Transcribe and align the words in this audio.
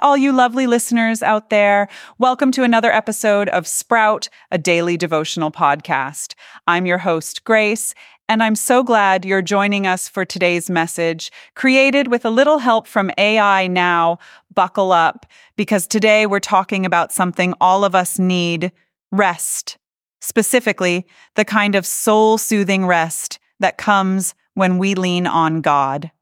all 0.00 0.16
you 0.16 0.32
lovely 0.32 0.68
listeners 0.68 1.20
out 1.20 1.50
there. 1.50 1.88
Welcome 2.16 2.52
to 2.52 2.62
another 2.62 2.92
episode 2.92 3.48
of 3.48 3.66
Sprout, 3.66 4.28
a 4.52 4.56
daily 4.56 4.96
devotional 4.96 5.50
podcast. 5.50 6.34
I'm 6.68 6.86
your 6.86 6.98
host, 6.98 7.42
Grace, 7.42 7.92
and 8.28 8.40
I'm 8.40 8.54
so 8.54 8.84
glad 8.84 9.24
you're 9.24 9.42
joining 9.42 9.84
us 9.84 10.06
for 10.06 10.24
today's 10.24 10.70
message, 10.70 11.32
created 11.56 12.06
with 12.06 12.24
a 12.24 12.30
little 12.30 12.58
help 12.58 12.86
from 12.86 13.10
AI 13.18 13.66
now. 13.66 14.20
Buckle 14.54 14.92
up, 14.92 15.26
because 15.56 15.88
today 15.88 16.24
we're 16.24 16.38
talking 16.38 16.86
about 16.86 17.10
something 17.10 17.52
all 17.60 17.84
of 17.84 17.96
us 17.96 18.20
need 18.20 18.70
rest. 19.10 19.76
Specifically, 20.20 21.04
the 21.34 21.44
kind 21.44 21.74
of 21.74 21.84
soul 21.84 22.38
soothing 22.38 22.86
rest 22.86 23.40
that 23.58 23.76
comes 23.76 24.36
when 24.54 24.78
we 24.78 24.94
lean 24.94 25.26
on 25.26 25.62
God. 25.62 26.12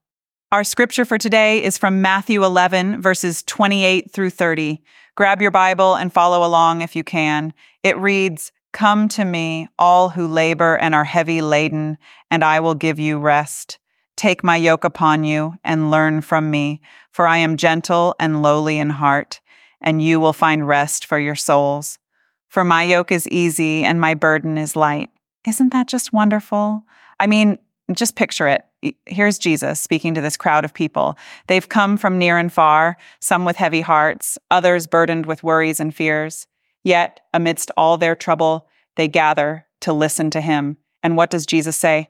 Our 0.52 0.64
scripture 0.64 1.04
for 1.04 1.16
today 1.16 1.62
is 1.62 1.78
from 1.78 2.02
Matthew 2.02 2.44
11, 2.44 3.00
verses 3.00 3.44
28 3.44 4.10
through 4.10 4.30
30. 4.30 4.82
Grab 5.14 5.40
your 5.40 5.52
Bible 5.52 5.94
and 5.94 6.12
follow 6.12 6.44
along 6.44 6.82
if 6.82 6.96
you 6.96 7.04
can. 7.04 7.54
It 7.84 7.96
reads, 7.96 8.50
Come 8.72 9.06
to 9.10 9.24
me, 9.24 9.68
all 9.78 10.08
who 10.08 10.26
labor 10.26 10.76
and 10.76 10.92
are 10.92 11.04
heavy 11.04 11.40
laden, 11.40 11.98
and 12.32 12.42
I 12.42 12.58
will 12.58 12.74
give 12.74 12.98
you 12.98 13.20
rest. 13.20 13.78
Take 14.16 14.42
my 14.42 14.56
yoke 14.56 14.82
upon 14.82 15.22
you 15.22 15.54
and 15.62 15.88
learn 15.88 16.20
from 16.20 16.50
me, 16.50 16.80
for 17.12 17.28
I 17.28 17.36
am 17.36 17.56
gentle 17.56 18.16
and 18.18 18.42
lowly 18.42 18.80
in 18.80 18.90
heart, 18.90 19.40
and 19.80 20.02
you 20.02 20.18
will 20.18 20.32
find 20.32 20.66
rest 20.66 21.06
for 21.06 21.20
your 21.20 21.36
souls. 21.36 22.00
For 22.48 22.64
my 22.64 22.82
yoke 22.82 23.12
is 23.12 23.28
easy 23.28 23.84
and 23.84 24.00
my 24.00 24.14
burden 24.14 24.58
is 24.58 24.74
light. 24.74 25.10
Isn't 25.46 25.72
that 25.72 25.86
just 25.86 26.12
wonderful? 26.12 26.82
I 27.20 27.28
mean, 27.28 27.58
just 27.96 28.16
picture 28.16 28.48
it. 28.48 28.64
Here's 29.06 29.38
Jesus 29.38 29.80
speaking 29.80 30.14
to 30.14 30.20
this 30.20 30.36
crowd 30.36 30.64
of 30.64 30.74
people. 30.74 31.18
They've 31.46 31.68
come 31.68 31.96
from 31.96 32.18
near 32.18 32.38
and 32.38 32.52
far, 32.52 32.96
some 33.20 33.44
with 33.44 33.56
heavy 33.56 33.80
hearts, 33.80 34.38
others 34.50 34.86
burdened 34.86 35.26
with 35.26 35.42
worries 35.42 35.80
and 35.80 35.94
fears. 35.94 36.46
Yet, 36.82 37.20
amidst 37.34 37.70
all 37.76 37.98
their 37.98 38.14
trouble, 38.14 38.68
they 38.96 39.08
gather 39.08 39.66
to 39.80 39.92
listen 39.92 40.30
to 40.30 40.40
him. 40.40 40.76
And 41.02 41.16
what 41.16 41.30
does 41.30 41.46
Jesus 41.46 41.76
say? 41.76 42.08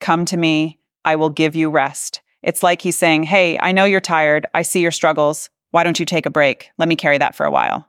Come 0.00 0.24
to 0.26 0.36
me, 0.36 0.78
I 1.04 1.16
will 1.16 1.30
give 1.30 1.56
you 1.56 1.70
rest. 1.70 2.20
It's 2.42 2.62
like 2.62 2.82
he's 2.82 2.96
saying, 2.96 3.24
Hey, 3.24 3.58
I 3.60 3.72
know 3.72 3.84
you're 3.84 4.00
tired. 4.00 4.46
I 4.54 4.62
see 4.62 4.80
your 4.80 4.90
struggles. 4.90 5.50
Why 5.70 5.84
don't 5.84 5.98
you 5.98 6.06
take 6.06 6.26
a 6.26 6.30
break? 6.30 6.70
Let 6.78 6.88
me 6.88 6.96
carry 6.96 7.18
that 7.18 7.34
for 7.34 7.44
a 7.44 7.50
while. 7.50 7.88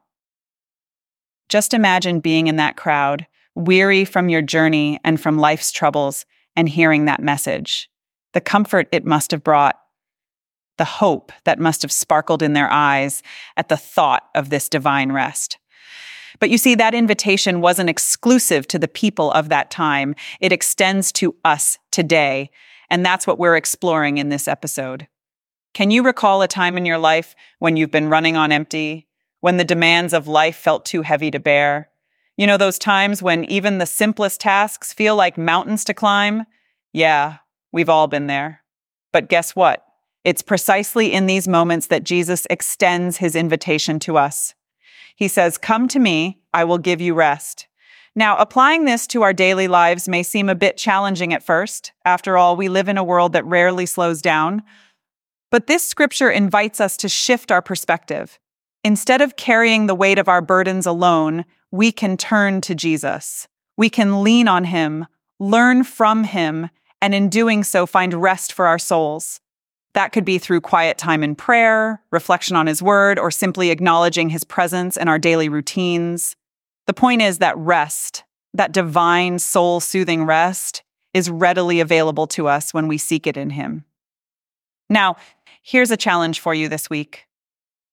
Just 1.47 1.73
imagine 1.73 2.19
being 2.19 2.47
in 2.47 2.57
that 2.57 2.77
crowd, 2.77 3.25
weary 3.55 4.05
from 4.05 4.29
your 4.29 4.41
journey 4.41 4.99
and 5.03 5.19
from 5.19 5.37
life's 5.37 5.71
troubles, 5.71 6.25
and 6.55 6.69
hearing 6.69 7.05
that 7.05 7.21
message, 7.21 7.89
the 8.33 8.41
comfort 8.41 8.87
it 8.91 9.05
must 9.05 9.31
have 9.31 9.43
brought, 9.43 9.79
the 10.77 10.85
hope 10.85 11.31
that 11.43 11.59
must 11.59 11.81
have 11.81 11.91
sparkled 11.91 12.41
in 12.41 12.53
their 12.53 12.71
eyes 12.71 13.21
at 13.57 13.69
the 13.69 13.77
thought 13.77 14.23
of 14.35 14.49
this 14.49 14.69
divine 14.69 15.11
rest. 15.11 15.57
But 16.39 16.49
you 16.49 16.57
see, 16.57 16.75
that 16.75 16.93
invitation 16.93 17.61
wasn't 17.61 17.89
exclusive 17.89 18.67
to 18.67 18.79
the 18.79 18.87
people 18.87 19.31
of 19.31 19.49
that 19.49 19.71
time. 19.71 20.15
It 20.39 20.51
extends 20.51 21.11
to 21.13 21.35
us 21.43 21.77
today. 21.91 22.49
And 22.89 23.05
that's 23.05 23.27
what 23.27 23.39
we're 23.39 23.57
exploring 23.57 24.17
in 24.17 24.29
this 24.29 24.47
episode. 24.47 25.07
Can 25.73 25.91
you 25.91 26.01
recall 26.03 26.41
a 26.41 26.47
time 26.47 26.77
in 26.77 26.85
your 26.85 26.97
life 26.97 27.35
when 27.59 27.77
you've 27.77 27.91
been 27.91 28.09
running 28.09 28.35
on 28.35 28.51
empty, 28.51 29.07
when 29.41 29.57
the 29.57 29.63
demands 29.63 30.13
of 30.13 30.27
life 30.27 30.55
felt 30.55 30.85
too 30.85 31.03
heavy 31.03 31.29
to 31.31 31.39
bear, 31.39 31.89
you 32.39 32.47
know, 32.47 32.55
those 32.55 32.79
times 32.79 33.21
when 33.21 33.43
even 33.51 33.79
the 33.79 33.85
simplest 33.85 34.39
tasks 34.39 34.93
feel 34.93 35.17
like 35.17 35.37
mountains 35.37 35.83
to 35.83 35.93
climb? 35.93 36.45
Yeah, 36.93 37.39
we've 37.73 37.89
all 37.89 38.07
been 38.07 38.27
there. 38.27 38.61
But 39.11 39.27
guess 39.27 39.57
what? 39.57 39.85
It's 40.23 40.41
precisely 40.41 41.11
in 41.11 41.25
these 41.25 41.49
moments 41.49 41.87
that 41.87 42.05
Jesus 42.05 42.47
extends 42.49 43.17
his 43.17 43.35
invitation 43.35 43.99
to 43.99 44.17
us. 44.17 44.55
He 45.17 45.27
says, 45.27 45.57
Come 45.57 45.89
to 45.89 45.99
me, 45.99 46.39
I 46.53 46.63
will 46.63 46.77
give 46.77 47.01
you 47.01 47.13
rest. 47.13 47.67
Now, 48.15 48.37
applying 48.37 48.85
this 48.85 49.05
to 49.07 49.21
our 49.21 49.33
daily 49.33 49.67
lives 49.67 50.07
may 50.07 50.23
seem 50.23 50.47
a 50.47 50.55
bit 50.55 50.77
challenging 50.77 51.33
at 51.33 51.43
first. 51.43 51.91
After 52.05 52.37
all, 52.37 52.55
we 52.55 52.69
live 52.69 52.87
in 52.87 52.97
a 52.97 53.03
world 53.03 53.33
that 53.33 53.45
rarely 53.45 53.85
slows 53.85 54.21
down. 54.21 54.63
But 55.51 55.67
this 55.67 55.85
scripture 55.85 56.29
invites 56.29 56.79
us 56.79 56.95
to 56.97 57.09
shift 57.09 57.51
our 57.51 57.61
perspective. 57.61 58.39
Instead 58.81 59.19
of 59.19 59.35
carrying 59.35 59.87
the 59.87 59.95
weight 59.95 60.17
of 60.17 60.29
our 60.29 60.41
burdens 60.41 60.85
alone, 60.85 61.43
we 61.71 61.91
can 61.91 62.17
turn 62.17 62.61
to 62.61 62.75
Jesus. 62.75 63.47
We 63.77 63.89
can 63.89 64.23
lean 64.23 64.47
on 64.47 64.65
him, 64.65 65.05
learn 65.39 65.83
from 65.83 66.23
him, 66.23 66.69
and 67.01 67.15
in 67.15 67.29
doing 67.29 67.63
so, 67.63 67.85
find 67.85 68.13
rest 68.13 68.51
for 68.51 68.67
our 68.67 68.79
souls. 68.79 69.39
That 69.93 70.11
could 70.11 70.25
be 70.25 70.37
through 70.37 70.61
quiet 70.61 70.97
time 70.97 71.23
in 71.23 71.35
prayer, 71.35 72.01
reflection 72.11 72.55
on 72.55 72.67
his 72.67 72.81
word, 72.81 73.17
or 73.17 73.31
simply 73.31 73.71
acknowledging 73.71 74.29
his 74.29 74.43
presence 74.43 74.97
in 74.97 75.07
our 75.07 75.17
daily 75.17 75.49
routines. 75.49 76.35
The 76.87 76.93
point 76.93 77.21
is 77.21 77.37
that 77.39 77.57
rest, 77.57 78.23
that 78.53 78.71
divine 78.71 79.39
soul 79.39 79.79
soothing 79.79 80.25
rest, 80.25 80.83
is 81.13 81.29
readily 81.29 81.79
available 81.79 82.27
to 82.27 82.47
us 82.47 82.73
when 82.73 82.87
we 82.87 82.97
seek 82.97 83.25
it 83.25 83.37
in 83.37 83.51
him. 83.51 83.83
Now, 84.89 85.15
here's 85.61 85.91
a 85.91 85.97
challenge 85.97 86.39
for 86.39 86.53
you 86.53 86.67
this 86.67 86.89
week 86.89 87.25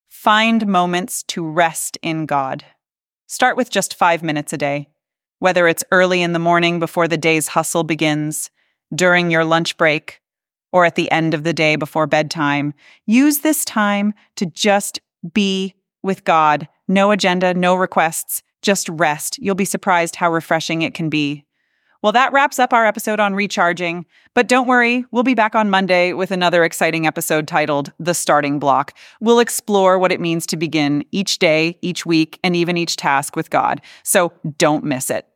find 0.08 0.66
moments 0.66 1.22
to 1.22 1.46
rest 1.46 1.98
in 2.02 2.26
God. 2.26 2.64
Start 3.28 3.56
with 3.56 3.70
just 3.70 3.94
five 3.94 4.22
minutes 4.22 4.52
a 4.52 4.56
day, 4.56 4.88
whether 5.40 5.66
it's 5.66 5.82
early 5.90 6.22
in 6.22 6.32
the 6.32 6.38
morning 6.38 6.78
before 6.78 7.08
the 7.08 7.16
day's 7.16 7.48
hustle 7.48 7.82
begins, 7.82 8.50
during 8.94 9.32
your 9.32 9.44
lunch 9.44 9.76
break, 9.76 10.20
or 10.72 10.84
at 10.84 10.94
the 10.94 11.10
end 11.10 11.34
of 11.34 11.42
the 11.42 11.52
day 11.52 11.74
before 11.74 12.06
bedtime. 12.06 12.72
Use 13.04 13.40
this 13.40 13.64
time 13.64 14.14
to 14.36 14.46
just 14.46 15.00
be 15.32 15.74
with 16.04 16.22
God. 16.22 16.68
No 16.86 17.10
agenda, 17.10 17.52
no 17.52 17.74
requests, 17.74 18.44
just 18.62 18.88
rest. 18.88 19.38
You'll 19.38 19.56
be 19.56 19.64
surprised 19.64 20.16
how 20.16 20.30
refreshing 20.30 20.82
it 20.82 20.94
can 20.94 21.08
be. 21.08 21.44
Well, 22.02 22.12
that 22.12 22.32
wraps 22.32 22.58
up 22.58 22.72
our 22.72 22.86
episode 22.86 23.20
on 23.20 23.34
recharging. 23.34 24.06
But 24.34 24.48
don't 24.48 24.66
worry, 24.66 25.04
we'll 25.10 25.22
be 25.22 25.34
back 25.34 25.54
on 25.54 25.70
Monday 25.70 26.12
with 26.12 26.30
another 26.30 26.64
exciting 26.64 27.06
episode 27.06 27.48
titled 27.48 27.92
The 27.98 28.14
Starting 28.14 28.58
Block. 28.58 28.96
We'll 29.20 29.40
explore 29.40 29.98
what 29.98 30.12
it 30.12 30.20
means 30.20 30.46
to 30.46 30.56
begin 30.56 31.04
each 31.12 31.38
day, 31.38 31.78
each 31.82 32.04
week, 32.04 32.38
and 32.44 32.54
even 32.54 32.76
each 32.76 32.96
task 32.96 33.36
with 33.36 33.50
God. 33.50 33.80
So 34.02 34.32
don't 34.58 34.84
miss 34.84 35.10
it. 35.10 35.26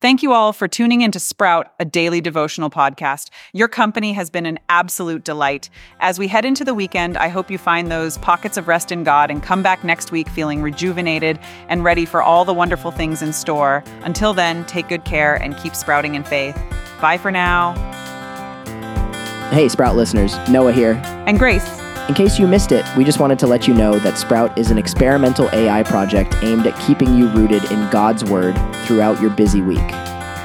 Thank 0.00 0.22
you 0.22 0.32
all 0.32 0.52
for 0.52 0.68
tuning 0.68 1.00
in 1.00 1.10
to 1.10 1.18
Sprout, 1.18 1.72
a 1.80 1.84
daily 1.84 2.20
devotional 2.20 2.70
podcast. 2.70 3.30
Your 3.52 3.66
company 3.66 4.12
has 4.12 4.30
been 4.30 4.46
an 4.46 4.60
absolute 4.68 5.24
delight. 5.24 5.70
As 5.98 6.20
we 6.20 6.28
head 6.28 6.44
into 6.44 6.64
the 6.64 6.72
weekend, 6.72 7.16
I 7.16 7.26
hope 7.26 7.50
you 7.50 7.58
find 7.58 7.90
those 7.90 8.16
pockets 8.18 8.56
of 8.56 8.68
rest 8.68 8.92
in 8.92 9.02
God 9.02 9.28
and 9.28 9.42
come 9.42 9.60
back 9.60 9.82
next 9.82 10.12
week 10.12 10.28
feeling 10.28 10.62
rejuvenated 10.62 11.40
and 11.68 11.82
ready 11.82 12.04
for 12.04 12.22
all 12.22 12.44
the 12.44 12.54
wonderful 12.54 12.92
things 12.92 13.22
in 13.22 13.32
store. 13.32 13.82
Until 14.02 14.32
then, 14.32 14.64
take 14.66 14.86
good 14.88 15.04
care 15.04 15.34
and 15.34 15.56
keep 15.56 15.74
sprouting 15.74 16.14
in 16.14 16.22
faith. 16.22 16.56
Bye 17.00 17.18
for 17.18 17.32
now. 17.32 17.74
Hey, 19.50 19.68
Sprout 19.68 19.96
listeners, 19.96 20.36
Noah 20.48 20.72
here. 20.72 20.92
And 21.26 21.40
Grace. 21.40 21.66
In 22.08 22.14
case 22.14 22.38
you 22.38 22.48
missed 22.48 22.72
it, 22.72 22.86
we 22.96 23.04
just 23.04 23.20
wanted 23.20 23.38
to 23.40 23.46
let 23.46 23.68
you 23.68 23.74
know 23.74 23.98
that 23.98 24.16
Sprout 24.16 24.56
is 24.56 24.70
an 24.70 24.78
experimental 24.78 25.50
AI 25.52 25.82
project 25.82 26.34
aimed 26.42 26.66
at 26.66 26.78
keeping 26.80 27.14
you 27.14 27.28
rooted 27.28 27.70
in 27.70 27.90
God's 27.90 28.24
Word 28.24 28.54
throughout 28.86 29.20
your 29.20 29.28
busy 29.28 29.60
week. 29.60 29.90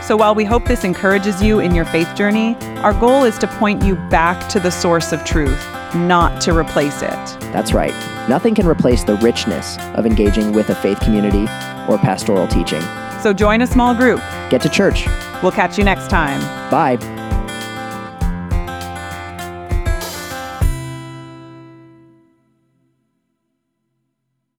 So 0.03 0.18
while 0.18 0.35
we 0.35 0.44
hope 0.44 0.66
this 0.66 0.84
encourages 0.84 1.41
you 1.41 1.62
in 1.62 1.74
your 1.74 1.85
faith 1.85 2.13
journey, 2.16 2.57
our 2.79 2.94
goal 2.94 3.24
is 3.24 3.38
to 3.38 3.47
point 3.47 3.81
you 3.81 3.96
back 3.96 4.50
to 4.50 4.59
the 4.59 4.69
source 4.69 5.13
of 5.13 5.24
truth, 5.24 5.57
not 5.96 6.41
to 6.41 6.53
replace 6.53 7.01
it. 7.01 7.40
That's 7.53 7.72
right. 7.72 7.94
Nothing 8.28 8.56
can 8.56 8.68
replace 8.68 9.06
the 9.06 9.16
richness 9.16 9.78
of 9.95 10.06
engaging 10.06 10.51
with 10.51 10.69
a 10.69 10.75
faith 10.75 11.00
community 11.00 11.44
or 11.88 11.97
pastoral 11.97 12.45
teaching. 12.45 12.81
So 13.21 13.31
join 13.31 13.62
a 13.62 13.68
small 13.68 13.95
group. 13.95 14.19
Get 14.50 14.62
to 14.63 14.69
church. 14.69 15.06
We'll 15.42 15.54
catch 15.54 15.77
you 15.77 15.86
next 15.86 16.09
time. 16.09 16.42
Bye. 16.69 16.98